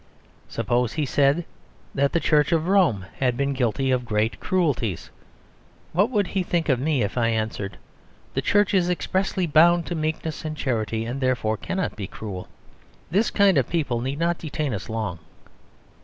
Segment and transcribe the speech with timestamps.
[0.49, 1.45] Suppose he said
[1.93, 5.11] that the Church of Rome had been guilty of great cruelties.
[5.93, 7.77] What would he think of me if I answered,
[8.33, 12.47] "The Church is expressly bound to meekness and charity; and therefore cannot be cruel"?
[13.11, 15.19] This kind of people need not detain us long.